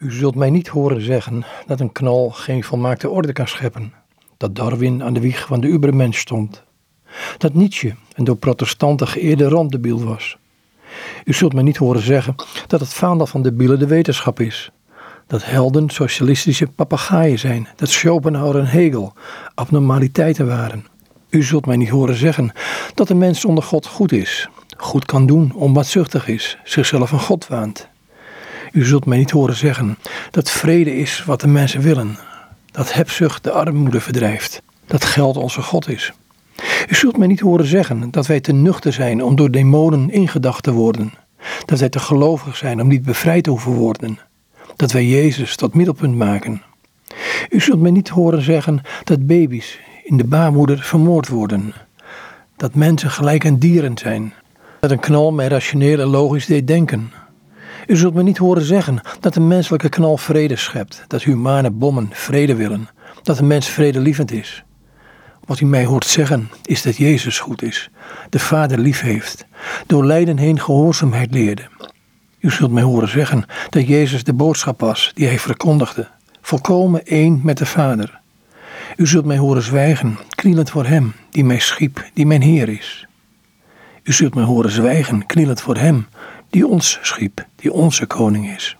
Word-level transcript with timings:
U 0.00 0.12
zult 0.12 0.34
mij 0.34 0.50
niet 0.50 0.68
horen 0.68 1.00
zeggen 1.00 1.44
dat 1.66 1.80
een 1.80 1.92
knal 1.92 2.30
geen 2.30 2.64
volmaakte 2.64 3.08
orde 3.08 3.32
kan 3.32 3.48
scheppen, 3.48 3.92
dat 4.36 4.54
Darwin 4.54 5.02
aan 5.02 5.12
de 5.12 5.20
wieg 5.20 5.46
van 5.46 5.60
de 5.60 5.66
Ubermensch 5.66 6.20
stond, 6.20 6.62
dat 7.38 7.54
Nietzsche 7.54 7.94
een 8.14 8.24
door 8.24 8.36
protestanten 8.36 9.08
geëerde 9.08 9.48
randdebiel 9.48 10.04
was. 10.04 10.36
U 11.24 11.32
zult 11.32 11.52
mij 11.52 11.62
niet 11.62 11.76
horen 11.76 12.02
zeggen 12.02 12.34
dat 12.66 12.80
het 12.80 12.94
vaandel 12.94 13.26
van 13.26 13.42
de 13.42 13.52
bielen 13.52 13.78
de 13.78 13.86
wetenschap 13.86 14.40
is, 14.40 14.70
dat 15.26 15.44
helden 15.44 15.90
socialistische 15.90 16.66
papegaaien 16.66 17.38
zijn, 17.38 17.68
dat 17.76 17.88
Schopenhauer 17.88 18.58
en 18.58 18.66
Hegel 18.66 19.12
abnormaliteiten 19.54 20.46
waren. 20.46 20.86
U 21.30 21.42
zult 21.42 21.66
mij 21.66 21.76
niet 21.76 21.88
horen 21.88 22.16
zeggen 22.16 22.52
dat 22.94 23.08
de 23.08 23.14
mens 23.14 23.40
zonder 23.40 23.64
God 23.64 23.86
goed 23.86 24.12
is, 24.12 24.48
goed 24.76 25.04
kan 25.04 25.26
doen, 25.26 25.52
onbaatzuchtig 25.54 26.28
is, 26.28 26.58
zichzelf 26.64 27.12
een 27.12 27.20
God 27.20 27.46
waant. 27.46 27.88
U 28.72 28.84
zult 28.84 29.06
mij 29.06 29.18
niet 29.18 29.30
horen 29.30 29.56
zeggen 29.56 29.98
dat 30.30 30.50
vrede 30.50 30.96
is 30.96 31.24
wat 31.24 31.40
de 31.40 31.48
mensen 31.48 31.80
willen, 31.80 32.18
dat 32.70 32.92
hebzucht 32.92 33.44
de 33.44 33.50
armoede 33.50 34.00
verdrijft, 34.00 34.62
dat 34.86 35.04
geld 35.04 35.36
onze 35.36 35.62
God 35.62 35.88
is. 35.88 36.12
U 36.88 36.94
zult 36.94 37.16
mij 37.16 37.26
niet 37.26 37.40
horen 37.40 37.66
zeggen 37.66 38.10
dat 38.10 38.26
wij 38.26 38.40
te 38.40 38.52
nuchter 38.52 38.92
zijn 38.92 39.22
om 39.22 39.36
door 39.36 39.50
demonen 39.50 40.10
ingedacht 40.10 40.62
te 40.62 40.72
worden, 40.72 41.12
dat 41.64 41.78
wij 41.78 41.88
te 41.88 41.98
gelovig 41.98 42.56
zijn 42.56 42.80
om 42.80 42.88
niet 42.88 43.02
bevrijd 43.02 43.44
te 43.44 43.50
hoeven 43.50 43.72
worden, 43.72 44.18
dat 44.76 44.92
wij 44.92 45.06
Jezus 45.06 45.56
tot 45.56 45.74
middelpunt 45.74 46.14
maken. 46.14 46.62
U 47.50 47.60
zult 47.60 47.80
mij 47.80 47.90
niet 47.90 48.08
horen 48.08 48.42
zeggen 48.42 48.82
dat 49.04 49.26
baby's 49.26 49.78
in 50.04 50.16
de 50.16 50.24
baarmoeder 50.24 50.78
vermoord 50.78 51.28
worden, 51.28 51.72
dat 52.56 52.74
mensen 52.74 53.10
gelijk 53.10 53.46
aan 53.46 53.58
dieren 53.58 53.98
zijn, 53.98 54.32
dat 54.80 54.90
een 54.90 55.00
knal 55.00 55.32
mij 55.32 55.48
rationeel 55.48 56.00
en 56.00 56.06
logisch 56.06 56.46
deed 56.46 56.66
denken. 56.66 57.12
U 57.86 57.96
zult 57.96 58.14
me 58.14 58.22
niet 58.22 58.38
horen 58.38 58.62
zeggen 58.62 59.00
dat 59.20 59.36
een 59.36 59.48
menselijke 59.48 59.88
knal 59.88 60.16
vrede 60.16 60.56
schept, 60.56 61.04
dat 61.06 61.22
humane 61.22 61.70
bommen 61.70 62.08
vrede 62.12 62.54
willen, 62.54 62.88
dat 63.22 63.38
een 63.38 63.46
mens 63.46 63.68
vredelievend 63.68 64.32
is. 64.32 64.64
Wat 65.44 65.60
u 65.60 65.66
mij 65.66 65.84
hoort 65.84 66.04
zeggen 66.04 66.50
is 66.62 66.82
dat 66.82 66.96
Jezus 66.96 67.38
goed 67.38 67.62
is, 67.62 67.90
de 68.28 68.38
Vader 68.38 68.78
lief 68.78 69.00
heeft, 69.00 69.46
door 69.86 70.06
lijden 70.06 70.36
heen 70.36 70.60
gehoorzaamheid 70.60 71.32
leerde. 71.32 71.68
U 72.40 72.50
zult 72.50 72.70
mij 72.70 72.82
horen 72.82 73.08
zeggen 73.08 73.44
dat 73.70 73.86
Jezus 73.86 74.24
de 74.24 74.32
boodschap 74.32 74.80
was 74.80 75.10
die 75.14 75.26
hij 75.26 75.38
verkondigde, 75.38 76.08
volkomen 76.40 77.04
één 77.04 77.40
met 77.42 77.58
de 77.58 77.66
Vader. 77.66 78.20
U 78.96 79.06
zult 79.06 79.24
mij 79.24 79.38
horen 79.38 79.62
zwijgen, 79.62 80.18
knielend 80.34 80.70
voor 80.70 80.86
Hem 80.86 81.14
die 81.30 81.44
mij 81.44 81.58
schiep, 81.58 82.10
die 82.14 82.26
mijn 82.26 82.42
Heer 82.42 82.68
is. 82.68 83.06
U 84.02 84.12
zult 84.12 84.34
mij 84.34 84.44
horen 84.44 84.70
zwijgen, 84.70 85.26
knielend 85.26 85.60
voor 85.60 85.76
Hem 85.76 86.06
die 86.50 86.66
ons 86.66 86.98
schiep, 87.02 87.44
die 87.62 87.72
onze 87.72 88.06
koning 88.06 88.54
is. 88.54 88.76